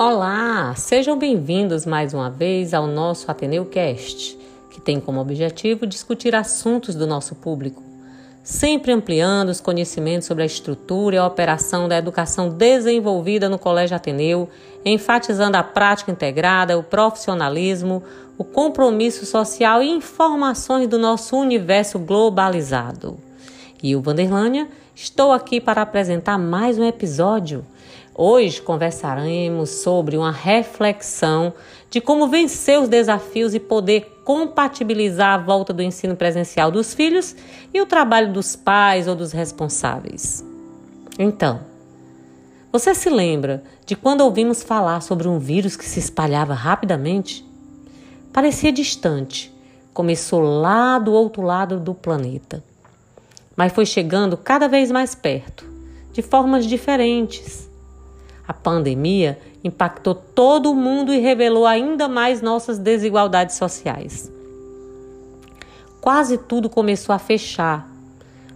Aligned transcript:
Olá, 0.00 0.76
sejam 0.76 1.18
bem-vindos 1.18 1.84
mais 1.84 2.14
uma 2.14 2.30
vez 2.30 2.72
ao 2.72 2.86
nosso 2.86 3.28
Ateneu 3.28 3.66
Cast, 3.66 4.38
que 4.70 4.80
tem 4.80 5.00
como 5.00 5.20
objetivo 5.20 5.88
discutir 5.88 6.36
assuntos 6.36 6.94
do 6.94 7.04
nosso 7.04 7.34
público, 7.34 7.82
sempre 8.40 8.92
ampliando 8.92 9.48
os 9.48 9.60
conhecimentos 9.60 10.28
sobre 10.28 10.44
a 10.44 10.46
estrutura 10.46 11.16
e 11.16 11.18
a 11.18 11.26
operação 11.26 11.88
da 11.88 11.98
educação 11.98 12.48
desenvolvida 12.48 13.48
no 13.48 13.58
Colégio 13.58 13.96
Ateneu, 13.96 14.48
enfatizando 14.84 15.56
a 15.56 15.64
prática 15.64 16.12
integrada, 16.12 16.78
o 16.78 16.84
profissionalismo, 16.84 18.00
o 18.38 18.44
compromisso 18.44 19.26
social 19.26 19.82
e 19.82 19.90
informações 19.90 20.86
do 20.86 20.96
nosso 20.96 21.36
universo 21.36 21.98
globalizado. 21.98 23.18
E 23.82 23.96
o 23.96 24.00
Vanderlânia, 24.00 24.68
estou 24.94 25.32
aqui 25.32 25.60
para 25.60 25.82
apresentar 25.82 26.38
mais 26.38 26.78
um 26.78 26.84
episódio 26.84 27.64
Hoje 28.20 28.60
conversaremos 28.60 29.70
sobre 29.70 30.16
uma 30.16 30.32
reflexão 30.32 31.52
de 31.88 32.00
como 32.00 32.26
vencer 32.26 32.76
os 32.80 32.88
desafios 32.88 33.54
e 33.54 33.60
poder 33.60 34.22
compatibilizar 34.24 35.34
a 35.34 35.38
volta 35.38 35.72
do 35.72 35.84
ensino 35.84 36.16
presencial 36.16 36.68
dos 36.68 36.92
filhos 36.92 37.36
e 37.72 37.80
o 37.80 37.86
trabalho 37.86 38.32
dos 38.32 38.56
pais 38.56 39.06
ou 39.06 39.14
dos 39.14 39.30
responsáveis. 39.30 40.44
Então, 41.16 41.60
você 42.72 42.92
se 42.92 43.08
lembra 43.08 43.62
de 43.86 43.94
quando 43.94 44.22
ouvimos 44.22 44.64
falar 44.64 45.00
sobre 45.00 45.28
um 45.28 45.38
vírus 45.38 45.76
que 45.76 45.84
se 45.84 46.00
espalhava 46.00 46.54
rapidamente? 46.54 47.46
Parecia 48.32 48.72
distante, 48.72 49.54
começou 49.94 50.40
lá 50.40 50.98
do 50.98 51.12
outro 51.12 51.40
lado 51.40 51.78
do 51.78 51.94
planeta, 51.94 52.64
mas 53.54 53.72
foi 53.72 53.86
chegando 53.86 54.36
cada 54.36 54.66
vez 54.66 54.90
mais 54.90 55.14
perto, 55.14 55.64
de 56.12 56.20
formas 56.20 56.66
diferentes 56.66 57.67
a 58.48 58.54
pandemia 58.54 59.38
impactou 59.62 60.14
todo 60.14 60.72
o 60.72 60.74
mundo 60.74 61.12
e 61.12 61.18
revelou 61.18 61.66
ainda 61.66 62.08
mais 62.08 62.40
nossas 62.40 62.78
desigualdades 62.78 63.56
sociais. 63.56 64.32
Quase 66.00 66.38
tudo 66.38 66.70
começou 66.70 67.14
a 67.14 67.18
fechar. 67.18 67.86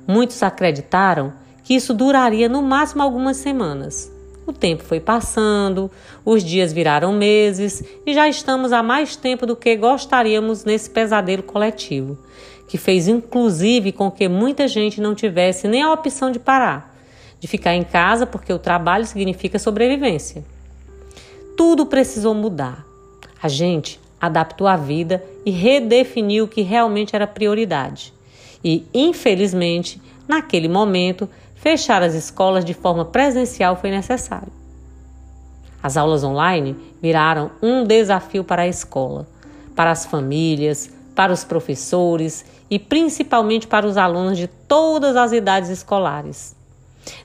Muitos 0.06 0.42
acreditaram 0.42 1.34
que 1.62 1.74
isso 1.74 1.92
duraria 1.92 2.48
no 2.48 2.62
máximo 2.62 3.02
algumas 3.02 3.36
semanas. 3.36 4.10
O 4.46 4.52
tempo 4.52 4.82
foi 4.82 4.98
passando, 4.98 5.90
os 6.24 6.42
dias 6.42 6.72
viraram 6.72 7.12
meses 7.12 7.84
e 8.06 8.14
já 8.14 8.26
estamos 8.26 8.72
há 8.72 8.82
mais 8.82 9.14
tempo 9.14 9.44
do 9.44 9.54
que 9.54 9.76
gostaríamos 9.76 10.64
nesse 10.64 10.88
pesadelo 10.88 11.42
coletivo, 11.42 12.18
que 12.66 12.78
fez 12.78 13.06
inclusive 13.06 13.92
com 13.92 14.10
que 14.10 14.26
muita 14.26 14.66
gente 14.66 15.00
não 15.00 15.14
tivesse 15.14 15.68
nem 15.68 15.82
a 15.82 15.92
opção 15.92 16.30
de 16.30 16.38
parar 16.38 16.91
de 17.42 17.48
ficar 17.48 17.74
em 17.74 17.82
casa 17.82 18.24
porque 18.24 18.52
o 18.52 18.58
trabalho 18.58 19.04
significa 19.04 19.58
sobrevivência. 19.58 20.44
Tudo 21.56 21.84
precisou 21.84 22.34
mudar. 22.34 22.86
A 23.42 23.48
gente 23.48 23.98
adaptou 24.20 24.68
a 24.68 24.76
vida 24.76 25.24
e 25.44 25.50
redefiniu 25.50 26.44
o 26.44 26.48
que 26.48 26.62
realmente 26.62 27.16
era 27.16 27.26
prioridade. 27.26 28.14
E, 28.64 28.86
infelizmente, 28.94 30.00
naquele 30.28 30.68
momento, 30.68 31.28
fechar 31.56 32.00
as 32.00 32.14
escolas 32.14 32.64
de 32.64 32.74
forma 32.74 33.04
presencial 33.04 33.74
foi 33.74 33.90
necessário. 33.90 34.52
As 35.82 35.96
aulas 35.96 36.22
online 36.22 36.76
viraram 37.02 37.50
um 37.60 37.82
desafio 37.82 38.44
para 38.44 38.62
a 38.62 38.68
escola, 38.68 39.26
para 39.74 39.90
as 39.90 40.06
famílias, 40.06 40.88
para 41.12 41.32
os 41.32 41.42
professores 41.42 42.44
e 42.70 42.78
principalmente 42.78 43.66
para 43.66 43.84
os 43.84 43.96
alunos 43.96 44.38
de 44.38 44.46
todas 44.46 45.16
as 45.16 45.32
idades 45.32 45.70
escolares. 45.70 46.61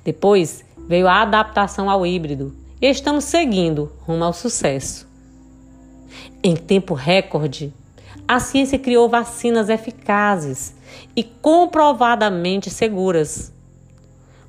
Depois 0.04 0.64
veio 0.88 1.08
a 1.08 1.22
adaptação 1.22 1.90
ao 1.90 2.06
híbrido 2.06 2.56
e 2.82 2.88
estamos 2.88 3.24
seguindo 3.24 3.92
rumo 4.02 4.24
ao 4.24 4.34
sucesso. 4.34 5.08
Em 6.44 6.56
tempo 6.56 6.94
recorde, 6.94 7.74
a 8.28 8.40
ciência 8.40 8.78
criou 8.78 9.10
vacinas 9.10 9.70
eficazes 9.70 10.76
e 11.16 11.24
comprovadamente 11.24 12.70
seguras. 12.70 13.54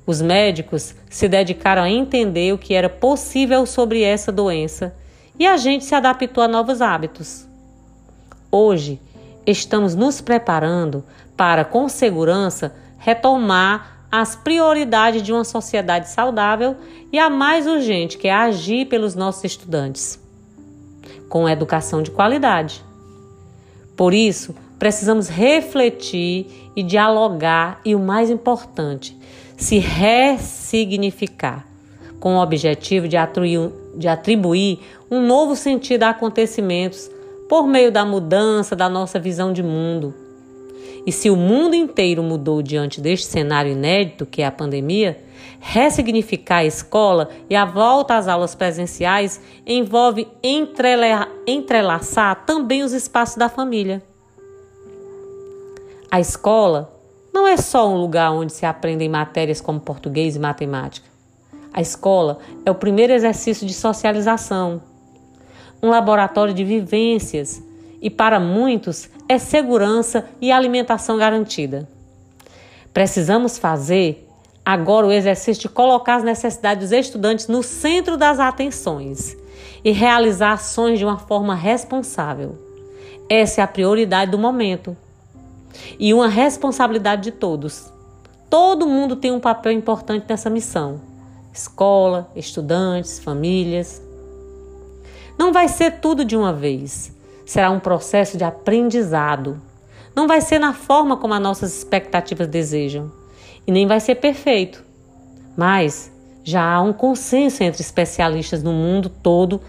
Os 0.05 0.21
médicos 0.21 0.95
se 1.09 1.27
dedicaram 1.27 1.83
a 1.83 1.89
entender 1.89 2.53
o 2.53 2.57
que 2.57 2.73
era 2.73 2.89
possível 2.89 3.65
sobre 3.65 4.01
essa 4.01 4.31
doença 4.31 4.95
e 5.37 5.45
a 5.45 5.55
gente 5.55 5.85
se 5.85 5.95
adaptou 5.95 6.43
a 6.43 6.47
novos 6.47 6.81
hábitos. 6.81 7.47
Hoje, 8.51 8.99
estamos 9.45 9.95
nos 9.95 10.19
preparando 10.19 11.03
para, 11.37 11.63
com 11.63 11.87
segurança, 11.87 12.75
retomar 12.97 13.98
as 14.11 14.35
prioridades 14.35 15.21
de 15.21 15.31
uma 15.31 15.43
sociedade 15.43 16.09
saudável 16.09 16.75
e 17.11 17.19
a 17.19 17.29
mais 17.29 17.67
urgente, 17.67 18.17
que 18.17 18.27
é 18.27 18.33
agir 18.33 18.85
pelos 18.87 19.15
nossos 19.15 19.43
estudantes, 19.43 20.19
com 21.27 21.47
educação 21.47 22.01
de 22.01 22.11
qualidade. 22.11 22.83
Por 23.95 24.13
isso, 24.13 24.55
precisamos 24.79 25.27
refletir 25.27 26.71
e 26.75 26.81
dialogar 26.81 27.81
e, 27.85 27.93
o 27.93 27.99
mais 27.99 28.29
importante, 28.29 29.15
se 29.57 29.77
ressignificar, 29.77 31.67
com 32.19 32.35
o 32.35 32.41
objetivo 32.41 33.07
de 33.07 33.17
atribuir, 33.17 33.71
de 33.95 34.07
atribuir 34.07 34.79
um 35.11 35.21
novo 35.21 35.55
sentido 35.55 36.03
a 36.03 36.09
acontecimentos 36.09 37.09
por 37.47 37.67
meio 37.67 37.91
da 37.91 38.05
mudança 38.05 38.75
da 38.75 38.87
nossa 38.87 39.19
visão 39.19 39.51
de 39.51 39.63
mundo 39.63 40.13
e 41.05 41.11
se 41.11 41.29
o 41.29 41.35
mundo 41.35 41.75
inteiro 41.75 42.21
mudou 42.21 42.61
diante 42.61 42.99
deste 42.99 43.27
cenário 43.27 43.71
inédito 43.71 44.25
que 44.25 44.41
é 44.41 44.45
a 44.45 44.51
pandemia, 44.51 45.17
ressignificar 45.59 46.57
a 46.57 46.65
escola 46.65 47.29
e 47.49 47.55
a 47.55 47.65
volta 47.65 48.15
às 48.15 48.27
aulas 48.27 48.55
presenciais 48.55 49.41
envolve 49.65 50.27
entrelaçar 51.45 52.45
também 52.45 52.83
os 52.83 52.93
espaços 52.93 53.37
da 53.37 53.49
família. 53.49 54.01
A 56.11 56.19
escola 56.19 56.93
não 57.33 57.47
é 57.47 57.55
só 57.55 57.87
um 57.87 57.97
lugar 57.97 58.31
onde 58.31 58.51
se 58.51 58.65
aprendem 58.65 59.07
matérias 59.07 59.61
como 59.61 59.79
português 59.79 60.35
e 60.35 60.39
matemática. 60.39 61.07
A 61.71 61.81
escola 61.81 62.39
é 62.65 62.71
o 62.71 62.75
primeiro 62.75 63.13
exercício 63.13 63.65
de 63.65 63.73
socialização, 63.73 64.81
um 65.81 65.89
laboratório 65.89 66.53
de 66.53 66.63
vivências 66.63 67.61
e 68.01 68.09
para 68.09 68.39
muitos 68.39 69.09
é 69.27 69.37
segurança 69.37 70.25
e 70.41 70.51
alimentação 70.51 71.17
garantida. 71.17 71.87
Precisamos 72.93 73.57
fazer 73.57 74.27
agora 74.65 75.07
o 75.07 75.11
exercício 75.11 75.63
de 75.63 75.69
colocar 75.69 76.15
as 76.15 76.23
necessidades 76.23 76.89
dos 76.89 76.97
estudantes 76.97 77.47
no 77.47 77.63
centro 77.63 78.17
das 78.17 78.39
atenções 78.39 79.35
e 79.83 79.91
realizar 79.91 80.53
ações 80.53 80.99
de 80.99 81.05
uma 81.05 81.17
forma 81.17 81.55
responsável. 81.55 82.57
Essa 83.29 83.61
é 83.61 83.63
a 83.63 83.67
prioridade 83.67 84.31
do 84.31 84.39
momento 84.39 84.95
e 85.99 86.13
uma 86.13 86.27
responsabilidade 86.27 87.23
de 87.23 87.31
todos. 87.31 87.91
Todo 88.49 88.87
mundo 88.87 89.15
tem 89.15 89.31
um 89.31 89.39
papel 89.39 89.71
importante 89.71 90.25
nessa 90.27 90.49
missão: 90.49 90.99
escola, 91.53 92.29
estudantes, 92.35 93.19
famílias. 93.19 94.01
Não 95.37 95.53
vai 95.53 95.67
ser 95.67 95.99
tudo 95.99 96.25
de 96.25 96.35
uma 96.35 96.51
vez 96.51 97.13
será 97.49 97.71
um 97.71 97.79
processo 97.79 98.37
de 98.37 98.43
aprendizado. 98.43 99.59
Não 100.15 100.27
vai 100.27 100.39
ser 100.39 100.59
na 100.59 100.71
forma 100.71 101.17
como 101.17 101.33
as 101.33 101.41
nossas 101.41 101.75
expectativas 101.75 102.47
desejam 102.47 103.11
e 103.65 103.71
nem 103.71 103.87
vai 103.87 103.99
ser 103.99 104.15
perfeito. 104.15 104.85
Mas 105.57 106.11
já 106.43 106.61
há 106.63 106.79
um 106.79 106.93
consenso 106.93 107.63
entre 107.63 107.81
especialistas 107.81 108.61
no 108.61 108.71
mundo 108.71 109.09
todo 109.09 109.59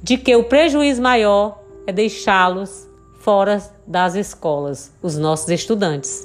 de 0.00 0.16
que 0.16 0.36
o 0.36 0.44
prejuízo 0.44 1.02
maior 1.02 1.60
é 1.88 1.92
deixá-los 1.92 2.86
fora 3.18 3.60
das 3.84 4.14
escolas, 4.14 4.92
os 5.02 5.18
nossos 5.18 5.48
estudantes. 5.48 6.24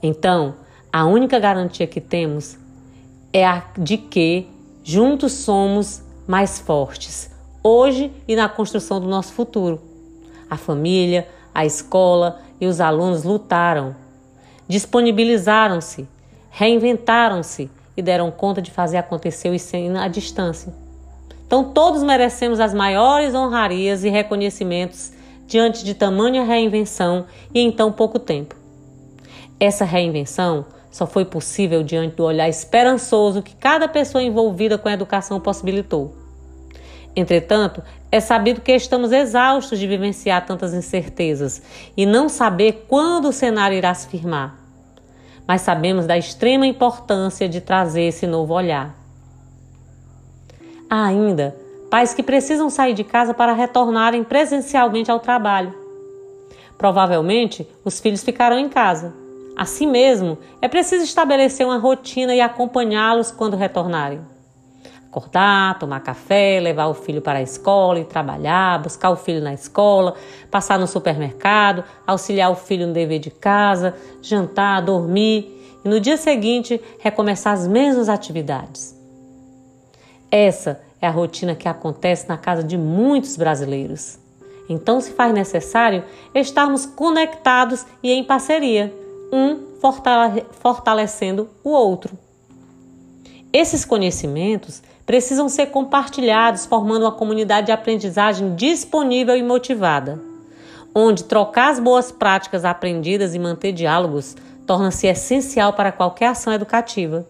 Então, 0.00 0.54
a 0.92 1.04
única 1.04 1.40
garantia 1.40 1.88
que 1.88 2.00
temos 2.00 2.56
é 3.32 3.44
a 3.44 3.64
de 3.76 3.98
que 3.98 4.46
juntos 4.84 5.32
somos 5.32 6.00
mais 6.28 6.60
fortes, 6.60 7.33
hoje 7.66 8.12
e 8.28 8.36
na 8.36 8.46
construção 8.46 9.00
do 9.00 9.08
nosso 9.08 9.32
futuro. 9.32 9.80
A 10.50 10.56
família, 10.58 11.26
a 11.54 11.64
escola 11.64 12.42
e 12.60 12.66
os 12.66 12.78
alunos 12.78 13.24
lutaram, 13.24 13.96
disponibilizaram-se, 14.68 16.06
reinventaram-se 16.50 17.70
e 17.96 18.02
deram 18.02 18.30
conta 18.30 18.60
de 18.60 18.70
fazer 18.70 18.98
acontecer 18.98 19.48
o 19.48 19.54
ensino 19.54 19.98
à 19.98 20.08
distância. 20.08 20.74
Então, 21.46 21.64
todos 21.64 22.02
merecemos 22.02 22.60
as 22.60 22.74
maiores 22.74 23.34
honrarias 23.34 24.04
e 24.04 24.10
reconhecimentos 24.10 25.12
diante 25.46 25.84
de 25.84 25.94
tamanha 25.94 26.44
reinvenção 26.44 27.24
e 27.52 27.60
em 27.60 27.72
tão 27.72 27.90
pouco 27.90 28.18
tempo. 28.18 28.54
Essa 29.58 29.84
reinvenção 29.84 30.66
só 30.90 31.06
foi 31.06 31.24
possível 31.24 31.82
diante 31.82 32.16
do 32.16 32.24
olhar 32.24 32.48
esperançoso 32.48 33.42
que 33.42 33.54
cada 33.56 33.88
pessoa 33.88 34.22
envolvida 34.22 34.76
com 34.76 34.88
a 34.88 34.92
educação 34.92 35.40
possibilitou. 35.40 36.23
Entretanto, 37.16 37.82
é 38.10 38.18
sabido 38.18 38.60
que 38.60 38.72
estamos 38.72 39.12
exaustos 39.12 39.78
de 39.78 39.86
vivenciar 39.86 40.44
tantas 40.44 40.74
incertezas 40.74 41.62
e 41.96 42.04
não 42.04 42.28
saber 42.28 42.86
quando 42.88 43.28
o 43.28 43.32
cenário 43.32 43.76
irá 43.76 43.94
se 43.94 44.08
firmar. 44.08 44.56
Mas 45.46 45.60
sabemos 45.60 46.06
da 46.06 46.18
extrema 46.18 46.66
importância 46.66 47.48
de 47.48 47.60
trazer 47.60 48.02
esse 48.02 48.26
novo 48.26 48.54
olhar. 48.54 48.94
Há 50.88 51.06
ainda 51.06 51.56
pais 51.90 52.12
que 52.12 52.22
precisam 52.22 52.68
sair 52.68 52.94
de 52.94 53.04
casa 53.04 53.32
para 53.32 53.52
retornarem 53.52 54.24
presencialmente 54.24 55.10
ao 55.10 55.20
trabalho. 55.20 55.72
Provavelmente, 56.76 57.68
os 57.84 58.00
filhos 58.00 58.24
ficarão 58.24 58.58
em 58.58 58.68
casa. 58.68 59.14
Assim 59.56 59.86
mesmo, 59.86 60.36
é 60.60 60.66
preciso 60.66 61.04
estabelecer 61.04 61.64
uma 61.64 61.78
rotina 61.78 62.34
e 62.34 62.40
acompanhá-los 62.40 63.30
quando 63.30 63.56
retornarem. 63.56 64.20
Acordar, 65.14 65.78
tomar 65.78 66.00
café, 66.00 66.58
levar 66.58 66.88
o 66.88 66.94
filho 66.94 67.22
para 67.22 67.38
a 67.38 67.42
escola 67.42 68.00
e 68.00 68.04
trabalhar, 68.04 68.82
buscar 68.82 69.10
o 69.10 69.16
filho 69.16 69.40
na 69.40 69.54
escola, 69.54 70.16
passar 70.50 70.76
no 70.76 70.88
supermercado, 70.88 71.84
auxiliar 72.04 72.50
o 72.50 72.56
filho 72.56 72.88
no 72.88 72.92
dever 72.92 73.20
de 73.20 73.30
casa, 73.30 73.94
jantar, 74.20 74.82
dormir 74.82 75.78
e 75.84 75.88
no 75.88 76.00
dia 76.00 76.16
seguinte 76.16 76.82
recomeçar 76.98 77.52
as 77.52 77.68
mesmas 77.68 78.08
atividades. 78.08 78.98
Essa 80.32 80.80
é 81.00 81.06
a 81.06 81.12
rotina 81.12 81.54
que 81.54 81.68
acontece 81.68 82.28
na 82.28 82.36
casa 82.36 82.64
de 82.64 82.76
muitos 82.76 83.36
brasileiros. 83.36 84.18
Então 84.68 85.00
se 85.00 85.12
faz 85.12 85.32
necessário 85.32 86.02
estarmos 86.34 86.86
conectados 86.86 87.86
e 88.02 88.10
em 88.10 88.24
parceria, 88.24 88.92
um 89.32 89.60
fortalecendo 90.60 91.48
o 91.62 91.70
outro. 91.70 92.23
Esses 93.54 93.84
conhecimentos 93.84 94.82
precisam 95.06 95.48
ser 95.48 95.66
compartilhados, 95.66 96.66
formando 96.66 97.04
uma 97.04 97.12
comunidade 97.12 97.66
de 97.66 97.72
aprendizagem 97.72 98.56
disponível 98.56 99.36
e 99.36 99.44
motivada, 99.44 100.20
onde 100.92 101.22
trocar 101.22 101.70
as 101.70 101.78
boas 101.78 102.10
práticas 102.10 102.64
aprendidas 102.64 103.32
e 103.32 103.38
manter 103.38 103.70
diálogos 103.70 104.36
torna-se 104.66 105.06
essencial 105.06 105.72
para 105.72 105.92
qualquer 105.92 106.30
ação 106.30 106.52
educativa. 106.52 107.24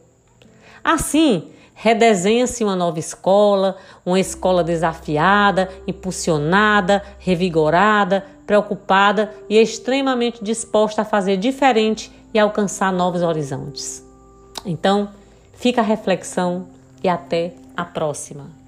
Assim, 0.83 1.51
Redesenha-se 1.77 2.63
uma 2.63 2.77
nova 2.77 3.01
escola, 3.01 3.77
uma 4.07 4.21
escola 4.21 4.63
desafiada, 4.63 5.69
impulsionada, 5.89 7.03
revigorada, 7.19 8.25
preocupada 8.47 9.35
e 9.51 9.59
extremamente 9.59 10.43
disposta 10.43 11.03
a 11.03 11.05
fazer 11.05 11.37
diferente 11.37 12.13
e 12.33 12.39
alcançar 12.39 12.93
novos 12.93 13.23
horizontes. 13.23 14.07
Então, 14.65 15.09
fica 15.57 15.81
a 15.81 15.85
reflexão 15.85 16.67
e 17.03 17.09
até 17.09 17.53
a 17.77 17.85
próxima. 17.85 18.64